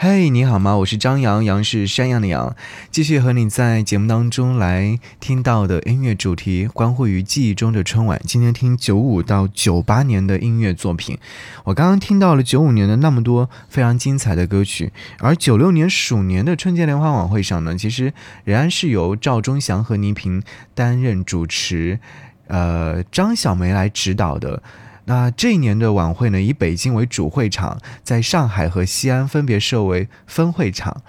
[0.00, 0.76] 嘿，你好吗？
[0.76, 2.54] 我是张扬，杨是山羊的羊，
[2.88, 8.20] 继续和你在节目当中来听到的音乐主题，关乎于记忆中的春晚。
[8.24, 11.18] 今天听九五到九八年的音乐作品，
[11.64, 18.12] 我刚刚听到了九五年的那么多非常精彩的歌曲，而九六年鼠年的春节联欢晚会上呢，其实
[18.44, 20.40] 仍然是由赵忠祥和倪萍
[20.76, 21.98] 担任主持，
[22.46, 24.62] 呃，张小梅来指导的。
[25.08, 31.00] 那这一年的晚会呢，以北京为主会场，在上海和西安分别设为分会场。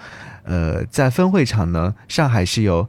[0.44, 2.88] 呃，在分会场呢，上海是由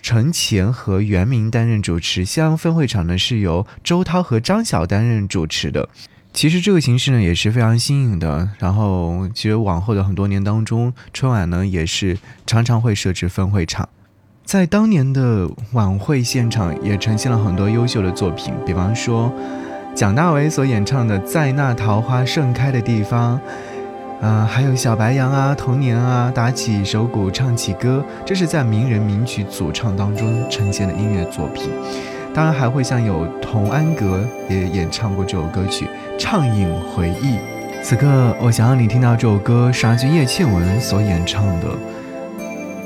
[0.00, 5.88] 陈乾和袁明担任主持，西安分会场呢是由周涛和张晓担任主持的。
[6.32, 8.48] 其实这个形式呢也是非常新颖的。
[8.60, 12.16] 然后，其实往后的很多年当中，春晚呢也是
[12.46, 13.88] 常常会设置分会场。
[14.44, 19.32] 在当年的晚会现场，也呈现了很多优秀的作品，比方说。
[19.96, 23.40] 蒋大为所演唱的《在那桃花盛开的地方》，
[24.26, 31.70] 啊，还有小白杨啊，童年啊，打起手鼓唱起歌，这是在名人名曲组唱当中呈现的音乐作品。
[32.34, 35.86] 当然还会像有童安格也演唱过这首歌曲
[36.18, 37.36] 《畅饮回忆》。
[37.82, 41.68] 此刻，我想让你听到这首歌，是来自叶倩文所演唱的《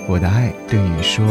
[0.06, 1.26] 我的爱对你说》。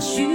[0.00, 0.33] 是。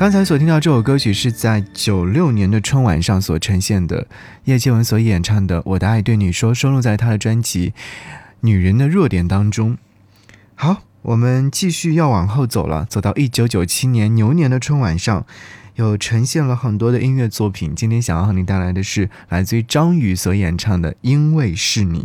[0.00, 4.06] 刚才所听到这首歌曲是在九六年的春晚上所呈现的，
[4.44, 7.68] 叶倩文所演唱的《我的爱对你说》，收录在她的专辑
[8.40, 9.76] 《女人的弱点》当中。
[10.54, 15.26] 好，我们继续要往后走了，走到一九九七年牛年的春晚上，
[15.74, 17.74] 有呈现了很多的音乐作品。
[17.74, 22.04] 今天想要和你带来的是来自于张宇所演唱的《因为是你》。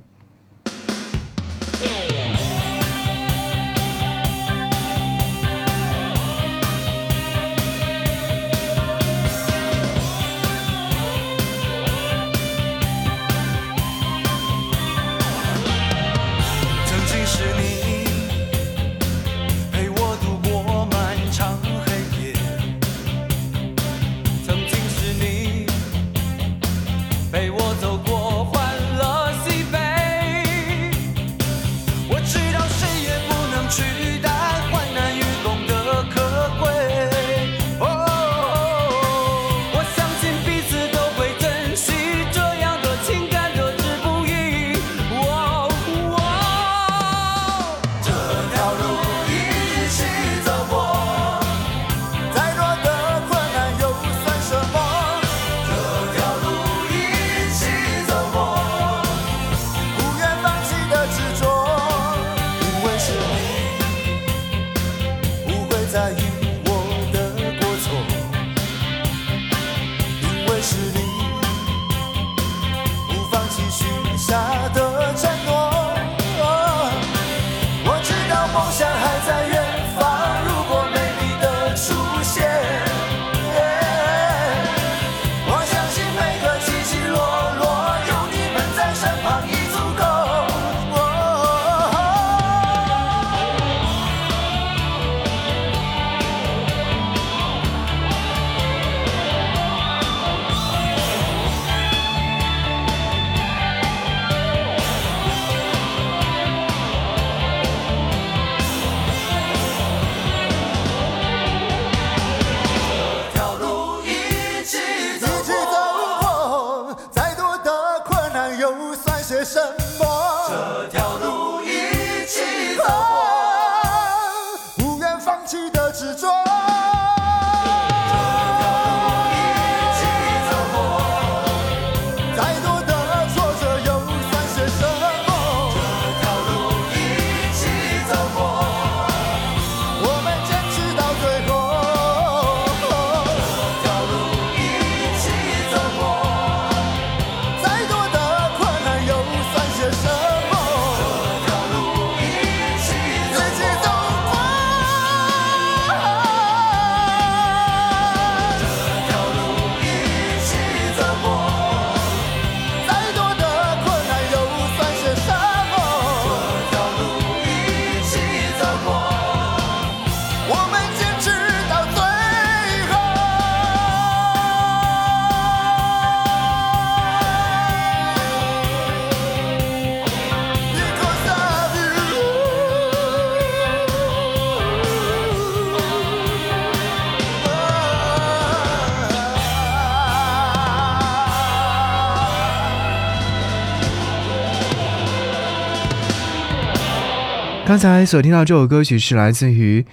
[197.75, 199.85] 刚才所听到这首歌曲是来自于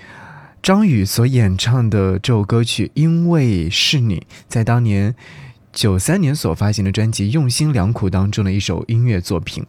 [0.62, 5.16] 张宇所演唱的这首歌曲，因为是你在当年
[5.72, 9.66] 九三年所发行的专辑《用心良苦》当中的一首音乐作品。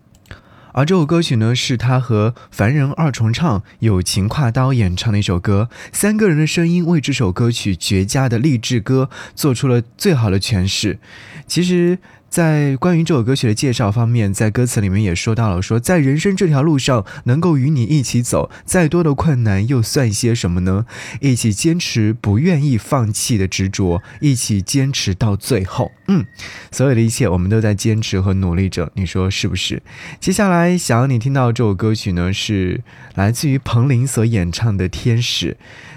[0.74, 11.00] 而这首歌曲呢，是他和凡人二重唱友情挎刀演唱的一首歌，三个人的声音为这首歌曲绝佳的励志歌做出了最好的诠释。
[11.48, 11.98] 其实。
[12.34, 20.88] 在关于这首歌曲的介绍方面，在歌词里面也说到了，说在人生这条路上，能够与你一起走，再多的困难又算些什么呢？
[21.22, 25.92] 一起坚持，不愿意放弃的执着，一起坚持到最后。
[26.08, 26.26] 嗯，
[26.72, 29.84] 所有的一切，我们都在坚持和努力着，你说是不是？
[30.20, 32.82] 接下来想要你听到这首歌曲呢，是
[33.14, 35.52] 来自于彭羚所演唱的《天使》，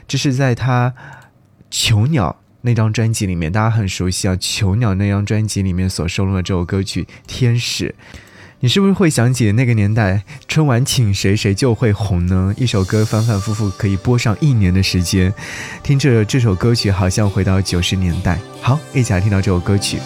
[0.06, 0.92] 这是在他
[1.70, 2.36] 囚鸟。
[2.66, 7.94] 那张专辑里面，大家很熟悉啊，《囚鸟》那张专辑里面所收录的这首歌曲《天使》，
[8.58, 12.52] 你是不是会想起那个年代春晚请谁谁就会红呢？
[12.58, 15.32] 一首歌反反复复可以播上一年的时间，
[15.84, 18.36] 听着这首歌曲，好像回到九十年代。
[18.60, 20.00] 好，一起来听到这首歌曲。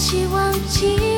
[0.00, 1.09] 希起忘记。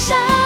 [0.00, 0.39] 伤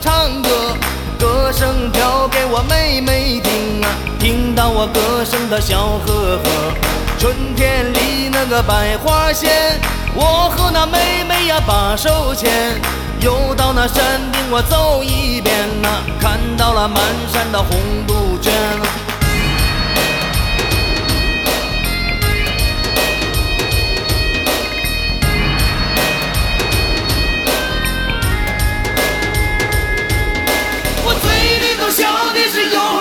[0.00, 0.76] 唱歌，
[1.18, 3.88] 歌声飘给我妹妹听啊，
[4.18, 6.74] 听到我歌声的笑呵呵。
[7.18, 9.78] 春天里那个百花鲜，
[10.14, 12.80] 我和那妹妹呀把手牵，
[13.20, 15.88] 又到那山顶我走一遍呐、
[16.18, 18.50] 看到了满山的红杜鹃。
[32.68, 32.99] 笑的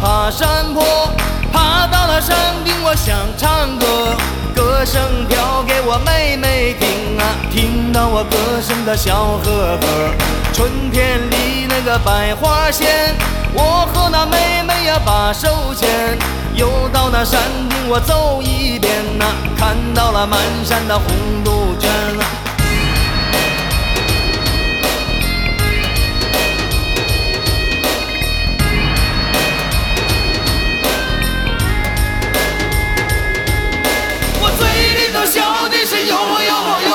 [0.00, 0.84] 爬山坡，
[1.52, 4.16] 爬到了山顶，我想唱歌，
[4.54, 10.14] 歌声飘给我妹妹听啊，听到我歌声的笑呵呵。
[10.52, 13.14] 春天里那个百花鲜，
[13.54, 15.88] 我和那妹妹呀把手牵，
[16.54, 19.24] 又到那山顶我走一遍呐、
[19.56, 21.06] 看到了满山的红
[21.44, 22.45] 杜鹃。
[36.06, 36.52] 哟哟
[36.88, 36.90] 哟，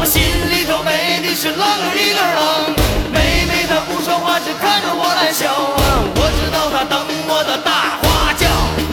[0.00, 2.76] 我心里头美的是啷个里个啷。
[3.12, 3.16] 妹
[3.48, 5.82] 妹她不说话，只看着我来笑啊，
[6.14, 8.46] 我知道她等我的大花轿。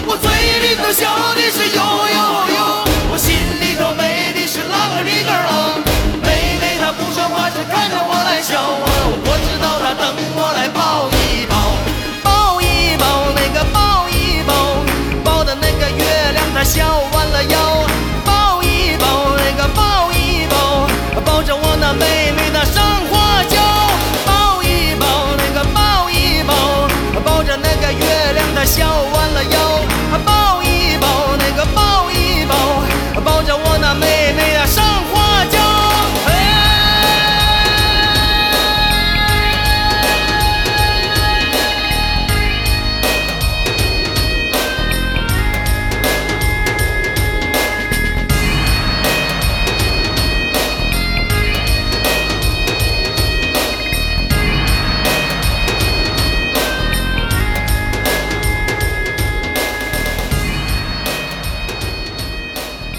[0.08, 0.26] 我嘴
[0.64, 1.04] 里头笑
[1.36, 1.82] 的是哟
[2.16, 2.17] 哟，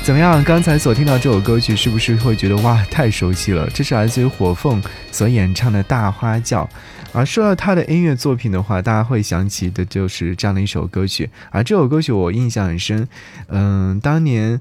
[0.08, 0.42] 怎么样？
[0.42, 3.68] 刚才所听到这首歌曲，是不是会觉得哇，太熟悉了？
[3.74, 6.66] 这是来自于火凤所演唱的《大花轿》。
[7.12, 11.28] 而说到他的音乐作品的话，大家会想起的就是这样的一首歌曲。
[11.50, 13.06] 而这首歌曲我印象很深，
[13.48, 14.58] 嗯，当年。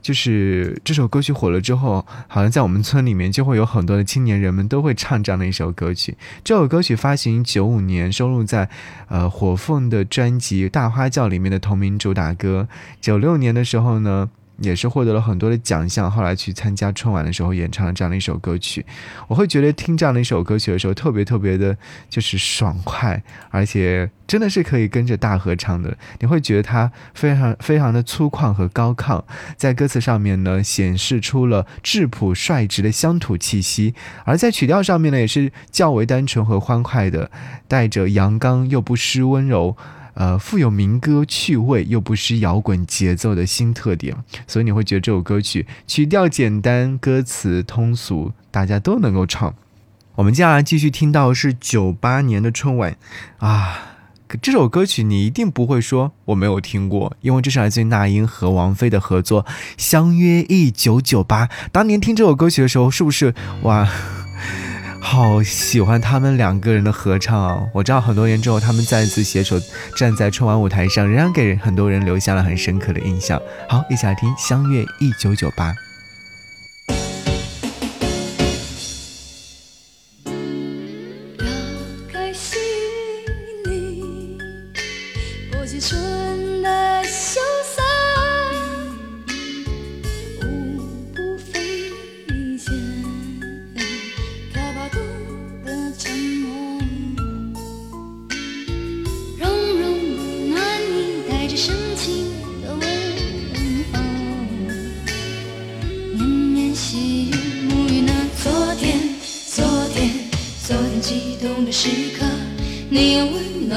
[0.00, 6.16] 就是这首歌曲火了之后，好像在我们村里面就会有很多的青年人们都会唱这样的一首歌曲。
[6.42, 8.70] 这首歌曲发行九五年，收录在
[9.08, 12.66] 呃火凤的专辑《大花轿》里面的同名主打歌。
[13.02, 14.30] 九六年的时候呢。
[14.58, 18.84] 也是获得了很多的奖项，后来去参加春晚的时候演唱了这样的一首歌曲，
[19.28, 21.76] 我会觉得听这样的一首歌曲的时候特别特别的，
[22.08, 25.96] 就是爽快，而且真的是可以跟着大合唱的。
[26.20, 29.22] 你会觉得它非常非常的粗犷和高亢，
[29.56, 33.94] 在歌词上面呢显示出了质朴率直的乡土气息，
[34.24, 37.30] 而在曲调上面呢也是较为单纯和欢快的，
[37.68, 39.76] 带着阳刚又不失温柔。
[40.18, 44.16] 呃，富有民歌趣味又不失摇滚节奏的新特点，
[44.48, 49.54] 所以你会觉得这首歌曲曲调简单，歌词通俗，大家都能够唱。
[50.16, 52.96] 我们接下来继续听到是九八年的春晚
[53.38, 53.94] 啊，
[54.42, 59.44] 这首歌曲你一定不会说我没有听过，因为这是来自于那英和王菲的合作
[59.76, 61.46] 《相约一九九八》。
[61.70, 63.88] 当年听这首歌曲的时候，是不是哇？
[65.00, 67.66] 好喜欢他们两个人的合唱啊！
[67.72, 69.58] 我知道很多年之后，他们再次携手
[69.96, 73.40] 站在春晚舞台上，仍然给很多人留下了很深刻的印象。
[73.68, 75.70] 好，一起来听《相约一九九八》。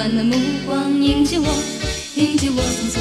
[0.01, 0.35] 暖的目
[0.65, 1.45] 光迎接我，
[2.15, 2.99] 迎接我从昨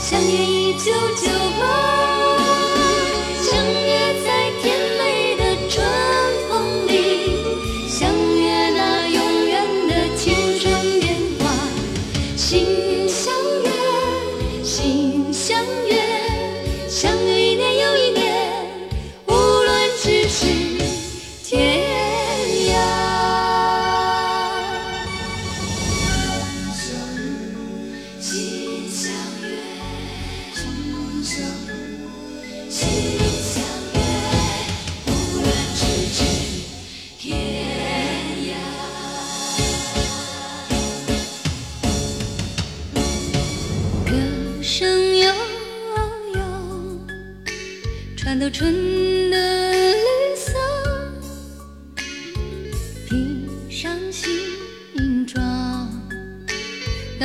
[0.00, 1.28] 相约一九九
[1.60, 1.89] 八。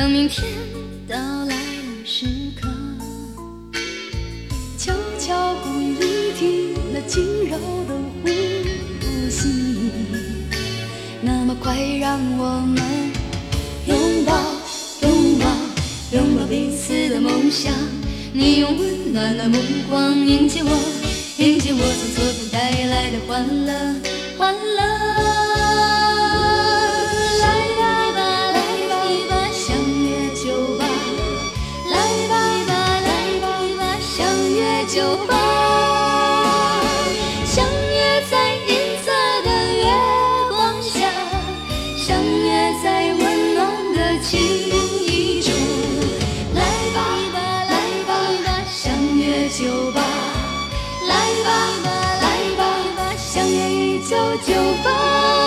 [0.06, 0.46] 当明天
[1.08, 1.16] 到
[1.46, 2.26] 来的时
[2.60, 2.68] 刻，
[4.78, 8.28] 悄悄故意聆听那轻柔的呼
[9.28, 9.90] 吸，
[11.20, 12.80] 那么快让我们
[13.88, 14.32] 拥抱，
[15.02, 15.46] 拥抱，
[16.12, 17.74] 拥抱彼此的梦想。
[18.32, 19.58] 你用温暖的目
[19.90, 20.70] 光迎接我。
[21.38, 24.15] 迎接我从昨天带来的，欢乐。
[51.46, 51.90] 来吧
[52.22, 55.45] 来吧相约一九九八。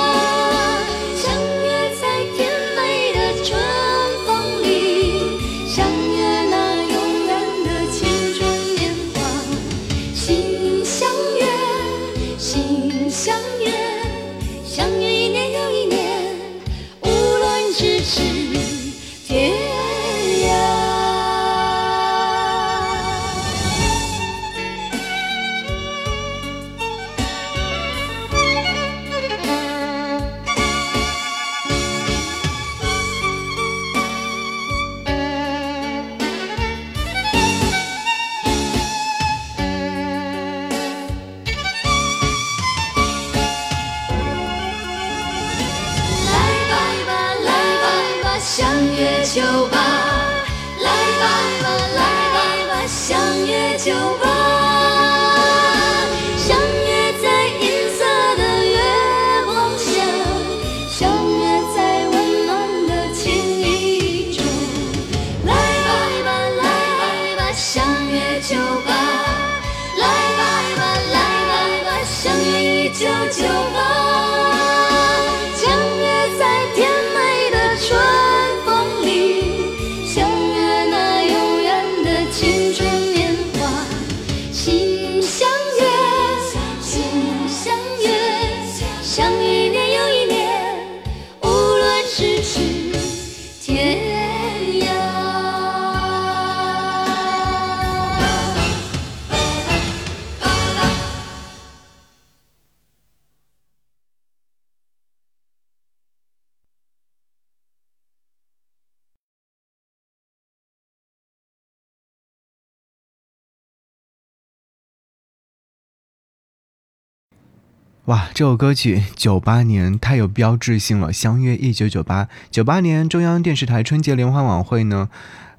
[118.05, 122.25] 哇，这首歌曲九八年太有标志性了，《相约一九九八》。
[122.49, 125.09] 九八年中央电视台春节联欢晚会呢，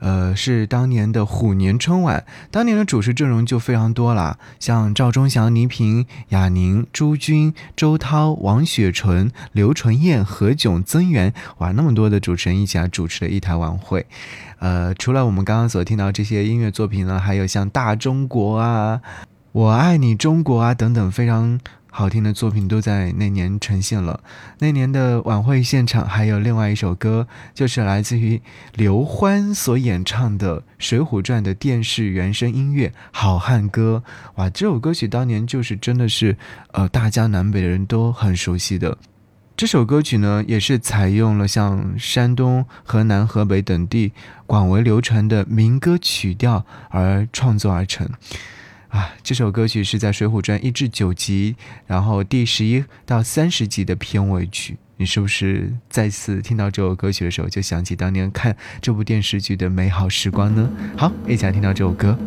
[0.01, 14.07] 呃，是当年的虎年春晚，当年的主持阵容就非常多啦，像赵忠祥、倪萍、雅宁、朱军、周涛、王雪纯、刘纯燕、何炅、曾源，哇，那么多的主持人一起来主持了一台晚会。
[14.59, 19.01] 呃，除了我们刚刚所听到这些音乐作品呢，还有像《大中国》啊、
[19.53, 24.21] 《我爱你中国》啊等等非常好听的作品都在那年呈现了。
[24.59, 28.41] 那年的晚会现场还有另外一首歌，就是来自于
[28.75, 34.03] 刘欢所演唱的《水浒传》的电视原声音乐《好汉歌》。
[34.37, 36.37] 哇，这首歌曲当年就是真的是
[36.73, 38.97] 呃大江南北的人都很熟悉的。
[39.57, 44.13] 这首歌曲呢，也是采用了像山东、河南、河北等地
[44.47, 48.09] 广为流传的民歌曲调而创作而成。
[48.91, 51.55] 啊，这首歌曲是在《水浒传》一至九集，
[51.87, 54.77] 然后第十一到三十集的片尾曲。
[54.97, 60.69] 你是不是再次听到这首歌曲的时候，就想起当年看这部电视剧的美好时光呢？
[60.97, 62.19] 好，一起来听到这首歌。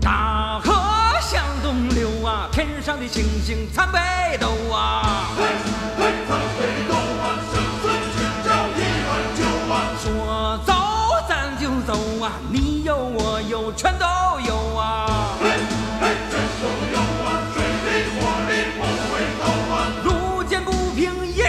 [0.00, 0.72] 大河
[1.22, 3.98] 向东流啊，天上的星星参北
[4.38, 4.52] 斗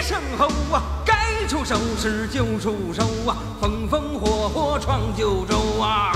[0.00, 6.12] 一声吼啊，该出手时就出手啊，风风火火闯九州啊。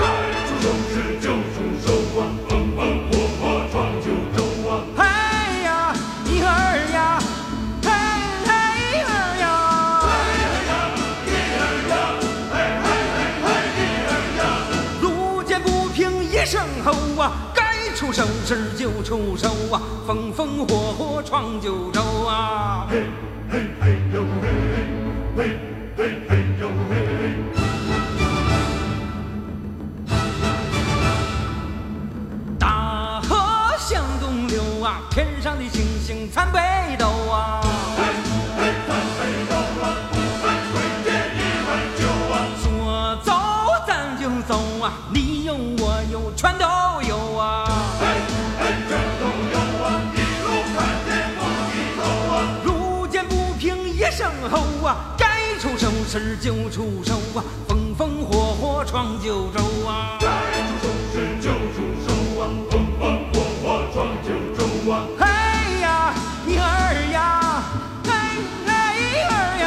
[4.97, 5.93] 嘿呀，
[6.25, 6.45] 一儿
[6.91, 7.19] 呀，
[7.83, 7.91] 嘿
[8.43, 8.49] 嘿
[9.03, 9.45] 儿呀，
[15.01, 22.87] 路见不平一声吼啊，该出手时就出手啊，风风火火闯九州啊。
[32.59, 33.35] 大河
[33.77, 36.59] 向东流啊，天上的星星参北
[36.97, 37.61] 斗啊。
[56.05, 60.19] 该出手时就出手啊，风风火火闯九州啊。
[65.19, 65.25] 嘿
[65.81, 66.13] 呀，
[66.45, 66.61] 一儿
[67.11, 67.17] 呀，
[68.03, 68.09] 嘿
[68.65, 68.71] 嘿
[69.23, 69.65] 儿呀，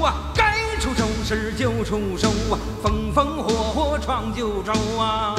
[0.03, 5.35] 啊，该出手时就出手啊，风风火火闯九州啊。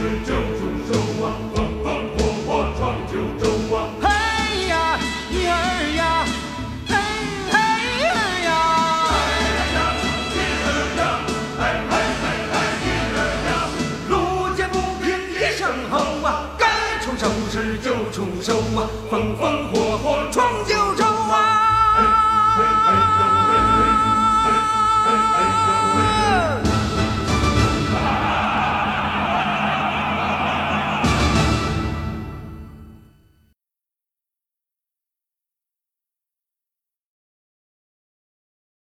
[0.00, 0.59] to do